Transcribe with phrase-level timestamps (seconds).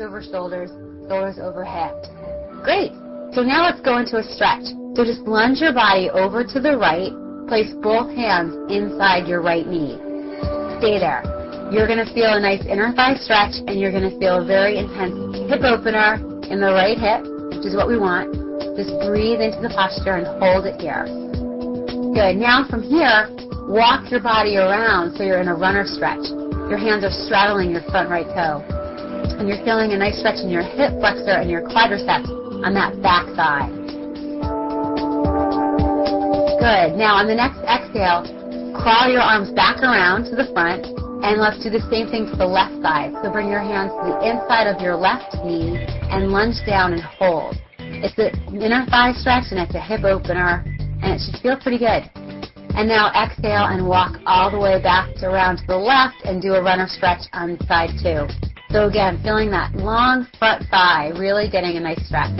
[0.00, 0.70] over shoulders,
[1.08, 2.08] shoulders over hips.
[2.62, 2.92] Great.
[3.34, 4.64] So now let's go into a stretch.
[4.96, 7.12] So just lunge your body over to the right.
[7.48, 10.00] Place both hands inside your right knee.
[10.80, 11.22] Stay there.
[11.70, 14.46] You're going to feel a nice inner thigh stretch and you're going to feel a
[14.46, 16.16] very intense hip opener
[16.46, 18.30] in the right hip, which is what we want.
[18.78, 21.04] Just breathe into the posture and hold it here.
[22.14, 22.38] Good.
[22.38, 23.28] Now from here,
[23.68, 26.22] walk your body around so you're in a runner stretch.
[26.70, 28.75] Your hands are straddling your front right toe.
[29.36, 32.32] And you're feeling a nice stretch in your hip flexor and your quadriceps
[32.64, 33.68] on that back thigh.
[36.56, 36.96] Good.
[36.96, 38.24] Now on the next exhale,
[38.74, 40.88] crawl your arms back around to the front
[41.22, 43.12] and let's do the same thing to the left side.
[43.22, 45.76] So bring your hands to the inside of your left knee
[46.10, 47.56] and lunge down and hold.
[47.78, 50.64] It's an inner thigh stretch and it's a hip opener
[51.02, 52.08] and it should feel pretty good.
[52.76, 56.54] And now exhale and walk all the way back around to the left and do
[56.54, 58.24] a runner stretch on side two.
[58.76, 62.36] So again, feeling that long front thigh, really getting a nice stretch.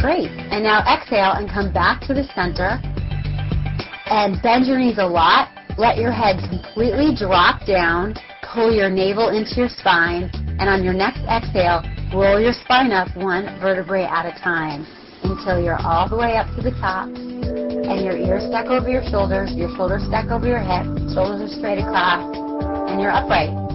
[0.00, 0.32] Great.
[0.32, 2.80] And now exhale and come back to the center
[4.08, 5.52] and bend your knees a lot.
[5.76, 8.14] Let your head completely drop down.
[8.48, 10.32] Pull your navel into your spine.
[10.56, 11.84] And on your next exhale,
[12.16, 14.86] roll your spine up one vertebrae at a time
[15.22, 19.04] until you're all the way up to the top and your ears stack over your
[19.10, 22.24] shoulders, your shoulders stack over your hips, shoulders are straight across,
[22.88, 23.65] and you're upright.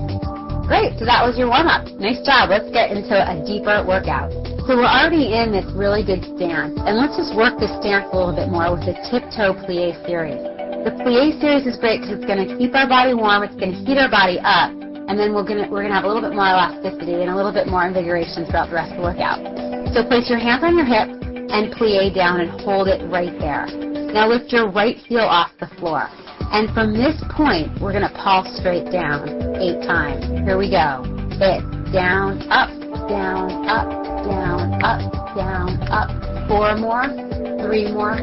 [0.72, 1.83] Great, so that was your warm-up.
[2.00, 2.47] Nice job.
[2.47, 4.31] Let's get into a deeper workout.
[4.64, 8.16] So we're already in this really good stance, and let's just work this stance a
[8.16, 10.39] little bit more with the tiptoe plie series.
[10.88, 13.75] The plie series is great because it's going to keep our body warm, it's going
[13.75, 14.72] to heat our body up,
[15.11, 17.27] and then we're going to, we're going to have a little bit more elasticity and
[17.27, 19.44] a little bit more invigoration throughout the rest of the workout.
[19.92, 23.67] So place your hands on your hips and plie down and hold it right there.
[24.16, 26.08] Now lift your right heel off the floor.
[26.52, 29.24] And from this point, we're going to pulse straight down
[29.56, 30.28] eight times.
[30.44, 31.00] Here we go.
[31.40, 31.64] It,
[31.96, 32.70] down, up,
[33.08, 33.88] down, up,
[34.28, 35.00] down, up,
[35.34, 36.12] down, up.
[36.52, 37.08] Four more,
[37.64, 38.20] three more,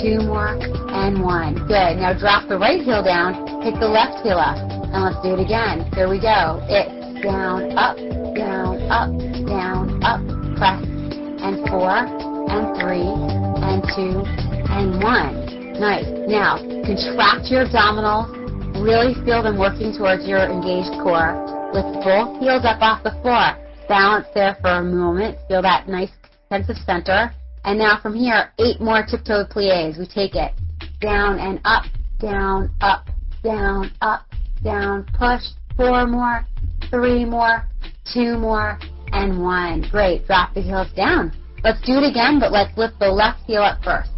[0.00, 1.54] two more, and one.
[1.68, 2.00] Good.
[2.00, 5.40] Now drop the right heel down, pick the left heel up, and let's do it
[5.44, 5.84] again.
[5.92, 6.64] Here we go.
[6.72, 6.88] It,
[7.22, 7.96] down, up,
[8.34, 9.12] down, up,
[9.46, 10.20] down, up,
[10.56, 14.24] press, and four, and three, and two,
[14.72, 15.45] and one.
[15.78, 16.08] Nice.
[16.26, 18.32] Now, contract your abdominals.
[18.80, 21.36] Really feel them working towards your engaged core.
[21.72, 23.56] Lift both heels up off the floor.
[23.88, 25.36] Balance there for a moment.
[25.48, 26.10] Feel that nice
[26.48, 27.30] sense of center.
[27.64, 29.98] And now from here, eight more tiptoe plies.
[29.98, 30.52] We take it
[31.00, 31.84] down and up,
[32.20, 33.08] down, up,
[33.42, 34.24] down, up,
[34.64, 35.42] down, push.
[35.76, 36.46] Four more,
[36.90, 37.66] three more,
[38.14, 38.78] two more,
[39.12, 39.84] and one.
[39.90, 40.26] Great.
[40.26, 41.32] Drop the heels down.
[41.62, 44.10] Let's do it again, but let's lift the left heel up first.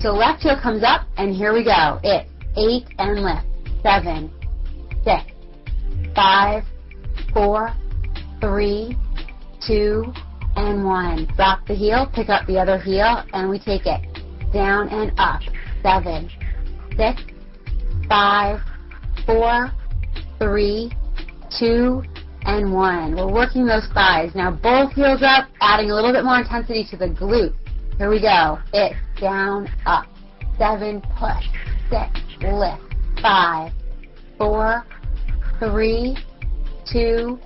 [0.00, 2.00] So left heel comes up, and here we go.
[2.02, 3.46] It's eight and lift.
[3.82, 4.30] Seven,
[5.04, 5.30] six,
[6.14, 6.64] five,
[7.34, 7.70] four,
[8.40, 8.96] three,
[9.66, 10.10] two,
[10.56, 11.28] and one.
[11.36, 14.00] Drop the heel, pick up the other heel, and we take it
[14.54, 15.42] down and up.
[15.82, 16.30] Seven,
[16.96, 17.22] six,
[18.08, 18.60] five,
[19.26, 19.70] four,
[20.38, 20.90] three,
[21.58, 22.02] two,
[22.44, 23.16] and one.
[23.16, 24.30] We're working those thighs.
[24.34, 27.59] Now both heels up, adding a little bit more intensity to the glutes.
[28.00, 28.58] Here we go.
[28.72, 30.06] It's down, up.
[30.56, 31.44] Seven, push.
[31.90, 32.08] Six,
[32.40, 32.80] lift.
[33.20, 33.72] Five,
[34.38, 34.86] four,
[35.58, 36.16] three,
[36.90, 37.38] two,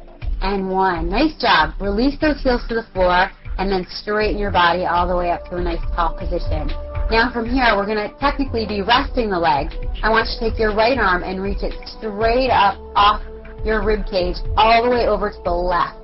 [0.43, 1.11] and one.
[1.11, 1.75] Nice job.
[1.81, 5.45] Release those heels to the floor and then straighten your body all the way up
[5.51, 6.69] to a nice tall position.
[7.11, 9.75] Now from here, we're going to technically be resting the legs.
[10.05, 13.21] I want you to take your right arm and reach it straight up off
[13.65, 15.99] your rib cage all the way over to the left.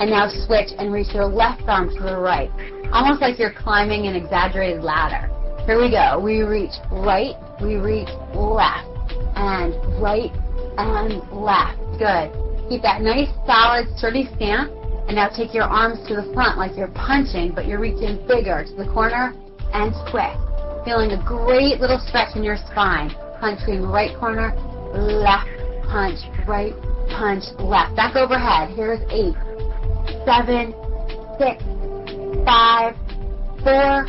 [0.00, 2.50] And now switch and reach your left arm to the right
[2.92, 5.28] almost like you're climbing an exaggerated ladder.
[5.66, 6.18] Here we go.
[6.18, 8.88] We reach right, we reach left,
[9.36, 10.30] and right
[10.78, 11.78] and left.
[11.98, 12.30] Good.
[12.68, 14.70] Keep that nice, solid, sturdy stance.
[15.08, 18.64] And now take your arms to the front like you're punching, but you're reaching bigger
[18.64, 19.34] to the corner
[19.74, 20.38] and twist.
[20.84, 23.10] Feeling a great little stretch in your spine.
[23.40, 24.54] Punching right corner,
[24.94, 25.48] left
[25.90, 26.72] punch, right
[27.10, 27.94] punch, left.
[27.96, 28.70] Back overhead.
[28.74, 29.34] Here's eight,
[30.24, 30.74] seven,
[31.38, 31.62] six,
[32.44, 32.94] five,
[33.62, 34.06] four,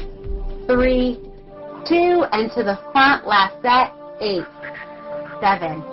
[0.68, 1.20] three,
[1.88, 4.46] two, and to the front, last set, eight,
[5.42, 5.84] seven,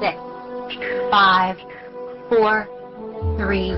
[0.00, 0.16] six,
[1.10, 1.56] five,
[2.28, 2.66] four,
[3.38, 3.70] three,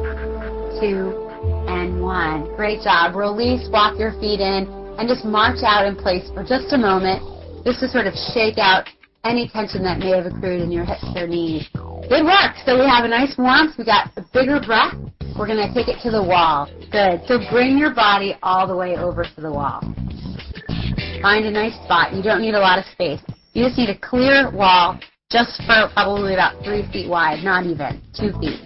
[0.80, 1.28] two,
[1.68, 2.44] and one.
[2.56, 3.14] Great job.
[3.14, 4.66] Release, walk your feet in,
[4.98, 7.22] and just march out in place for just a moment,
[7.64, 8.86] just to sort of shake out
[9.24, 11.68] any tension that may have accrued in your hips or knees.
[11.74, 12.56] Good work.
[12.64, 13.76] So we have a nice warmth.
[13.78, 14.94] We got a bigger breath.
[15.38, 16.68] We're going to take it to the wall.
[16.90, 17.22] Good.
[17.26, 19.80] So bring your body all the way over to the wall.
[21.22, 22.12] Find a nice spot.
[22.12, 23.20] You don't need a lot of space.
[23.52, 24.98] You just need a clear wall
[25.30, 28.60] just for probably about three feet wide, not even two feet.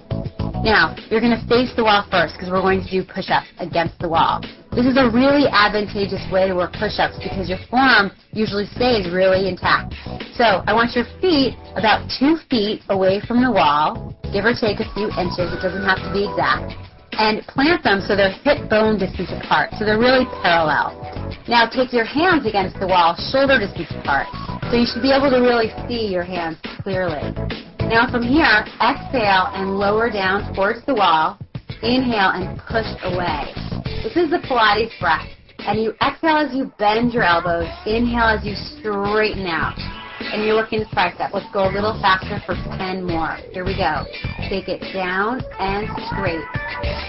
[0.64, 3.98] Now, you're going to face the wall first because we're going to do push-ups against
[3.98, 4.40] the wall.
[4.74, 9.46] This is a really advantageous way to work push-ups because your forearm usually stays really
[9.46, 9.94] intact.
[10.34, 14.82] So I want your feet about two feet away from the wall, give or take
[14.82, 15.54] a few inches.
[15.54, 16.74] It doesn't have to be exact.
[17.14, 20.98] And plant them so they're hip bone distance apart, so they're really parallel.
[21.46, 24.26] Now take your hands against the wall, shoulder distance apart.
[24.70, 27.30] So you should be able to really see your hands clearly.
[27.78, 31.38] Now from here, exhale and lower down towards the wall.
[31.78, 33.63] Inhale and push away.
[34.04, 35.26] This is the Pilates breath.
[35.60, 37.64] And you exhale as you bend your elbows.
[37.86, 39.80] Inhale as you straighten out.
[40.20, 41.32] And you're working the tricep.
[41.32, 43.38] Let's go a little faster for 10 more.
[43.52, 44.04] Here we go.
[44.50, 46.44] Take it down and straight.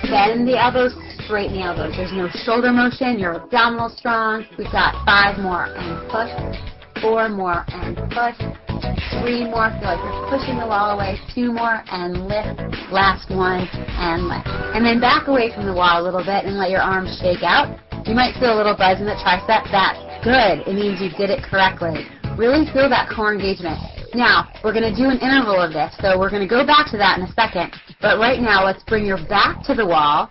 [0.07, 0.95] Bend the elbows,
[1.25, 1.91] straighten the elbows.
[1.97, 3.19] There's no shoulder motion.
[3.19, 4.45] Your abdominal strong.
[4.57, 7.03] We've got five more and push.
[7.03, 8.64] Four more and push.
[9.21, 9.71] Three more.
[9.79, 11.19] Feel like you're pushing the wall away.
[11.33, 12.59] Two more and lift.
[12.91, 14.47] Last one and lift.
[14.75, 17.43] And then back away from the wall a little bit and let your arms shake
[17.43, 17.79] out.
[18.05, 19.65] You might feel a little buzz in the tricep.
[19.71, 20.67] That's good.
[20.67, 22.05] It means you did it correctly.
[22.37, 23.79] Really feel that core engagement.
[24.13, 26.91] Now, we're going to do an interval of this, so we're going to go back
[26.91, 27.75] to that in a second.
[27.99, 30.29] But right now, let's bring your back to the wall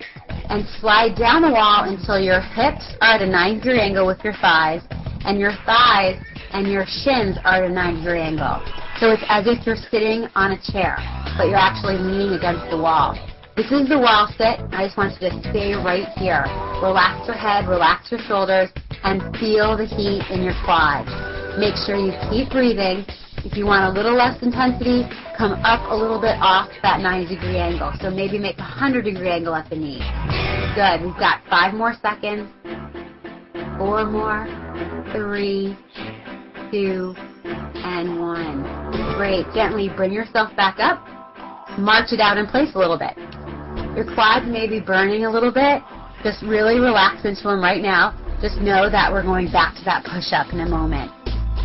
[0.48, 4.22] and slide down the wall until your hips are at a 90 degree angle with
[4.25, 4.80] your thighs
[5.25, 6.16] and your thighs
[6.54, 8.62] and your shins are at a 90 degree angle.
[9.02, 10.96] So it's as if you're sitting on a chair,
[11.36, 13.18] but you're actually leaning against the wall.
[13.58, 14.62] This is the wall sit.
[14.70, 16.46] I just want you to stay right here.
[16.78, 18.70] Relax your head, relax your shoulders,
[19.02, 21.10] and feel the heat in your quads.
[21.58, 23.02] Make sure you keep breathing.
[23.42, 25.04] If you want a little less intensity,
[25.36, 27.92] come up a little bit off that 90 degree angle.
[28.00, 30.02] So maybe make a 100 degree angle at the knee.
[30.74, 31.02] Good.
[31.02, 32.48] We've got five more seconds.
[33.76, 34.46] Four more.
[35.12, 35.76] Three
[36.75, 37.15] two,
[37.47, 38.67] and one.
[39.15, 39.47] Great.
[39.55, 40.99] Gently bring yourself back up.
[41.79, 43.15] March it out in place a little bit.
[43.94, 45.82] Your quads may be burning a little bit.
[46.25, 48.11] Just really relax into them right now.
[48.43, 51.12] Just know that we're going back to that push-up in a moment.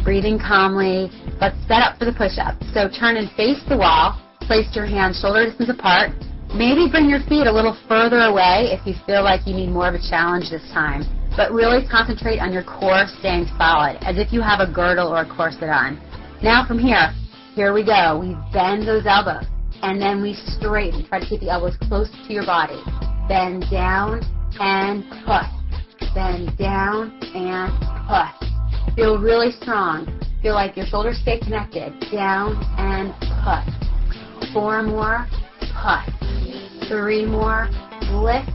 [0.05, 1.09] Breathing calmly.
[1.41, 2.61] Let's set up for the push-up.
[2.69, 4.21] So turn and face the wall.
[4.41, 6.11] Place your hands shoulder distance apart.
[6.53, 9.87] Maybe bring your feet a little further away if you feel like you need more
[9.87, 11.01] of a challenge this time
[11.39, 15.21] but really concentrate on your core staying solid, as if you have a girdle or
[15.21, 15.95] a corset on.
[16.43, 17.15] Now from here,
[17.55, 18.19] here we go.
[18.19, 19.45] We bend those elbows,
[19.81, 21.05] and then we straighten.
[21.07, 22.83] Try to keep the elbows close to your body.
[23.29, 24.19] Bend down
[24.59, 26.11] and push.
[26.13, 27.71] Bend down and
[28.03, 28.95] push.
[28.97, 30.11] Feel really strong.
[30.41, 31.93] Feel like your shoulders stay connected.
[32.11, 33.15] Down and
[33.47, 34.51] push.
[34.51, 35.25] Four more,
[35.61, 36.89] push.
[36.89, 37.69] Three more,
[38.11, 38.51] lift.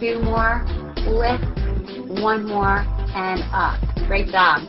[0.00, 0.66] Two more,
[1.06, 1.54] lift
[2.22, 2.84] one more,
[3.14, 3.80] and up.
[4.06, 4.62] Great job.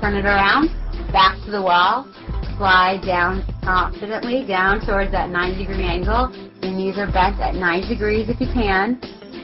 [0.00, 0.68] Turn it around,
[1.12, 2.08] back to the wall,
[2.56, 6.32] slide down confidently down towards that 90 degree angle.
[6.62, 9.00] Your knees are bent at 90 degrees if you can.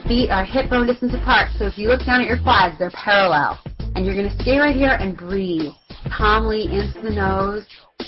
[0.07, 2.91] Feet are hip bone distance apart, so if you look down at your quads, they're
[2.91, 3.59] parallel.
[3.95, 5.73] And you're going to stay right here and breathe
[6.15, 7.65] calmly into the nose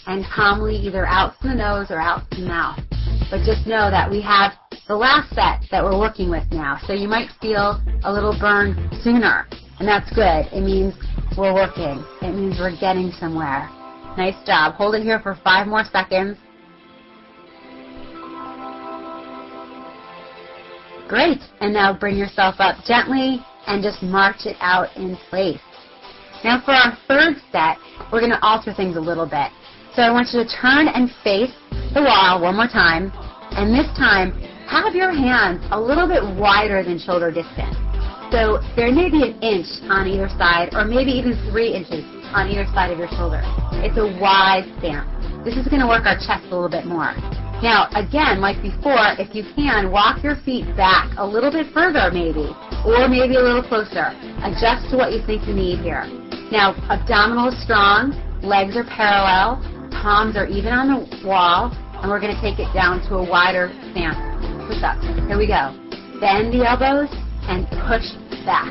[0.08, 2.80] and calmly either out from the nose or out from the mouth.
[3.30, 4.54] But just know that we have
[4.90, 6.80] the last set that we're working with now.
[6.88, 9.48] So you might feel a little burn sooner,
[9.78, 10.50] and that's good.
[10.52, 10.96] It means
[11.38, 12.04] we're working.
[12.24, 13.70] It means we're getting somewhere.
[14.18, 14.74] Nice job.
[14.74, 16.40] Hold it here for five more seconds.
[21.08, 21.38] Great.
[21.62, 25.62] And now bring yourself up gently and just march it out in place.
[26.44, 27.78] Now for our third set,
[28.12, 29.52] we're going to alter things a little bit.
[29.96, 31.54] So I want you to turn and face
[31.94, 33.12] the wall one more time.
[33.52, 37.74] And this time, have your hands a little bit wider than shoulder distance.
[38.30, 42.06] So there may be an inch on either side, or maybe even three inches
[42.38, 43.42] on either side of your shoulder.
[43.82, 45.10] It's a wide stance.
[45.42, 47.18] This is going to work our chest a little bit more.
[47.66, 52.14] Now, again, like before, if you can, walk your feet back a little bit further
[52.14, 52.54] maybe,
[52.86, 54.14] or maybe a little closer.
[54.46, 56.06] Adjust to what you think you need here.
[56.54, 58.14] Now, abdominal is strong,
[58.46, 62.70] legs are parallel, palms are even on the wall, and we're going to take it
[62.72, 65.02] down to a wider stance push ups.
[65.26, 65.74] Here we go.
[66.22, 67.10] Bend the elbows
[67.50, 68.06] and push
[68.46, 68.70] back.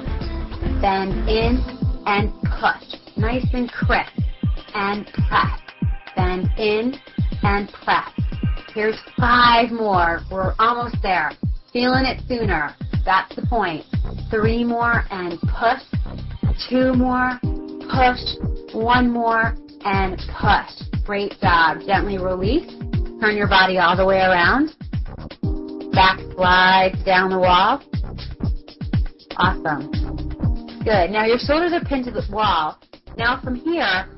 [0.80, 1.58] Bend in
[2.06, 3.00] and push.
[3.16, 4.12] Nice and crisp.
[4.74, 5.58] And press.
[6.14, 6.94] Bend in
[7.42, 8.12] and press.
[8.72, 10.20] Here's five more.
[10.30, 11.32] We're almost there.
[11.72, 12.76] Feeling it sooner.
[13.04, 13.84] That's the point.
[14.30, 15.82] Three more and push.
[16.70, 17.40] Two more.
[17.90, 18.72] Push.
[18.72, 21.04] One more and push.
[21.04, 21.78] Great job.
[21.84, 22.70] Gently release.
[23.20, 24.77] Turn your body all the way around
[25.98, 27.82] back slides down the wall.
[29.36, 29.90] Awesome.
[30.84, 31.10] Good.
[31.10, 32.78] Now your shoulders are pinned to the wall.
[33.16, 34.08] Now from here,